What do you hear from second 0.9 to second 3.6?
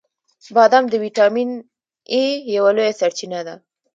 ویټامین ای یوه لویه سرچینه ده.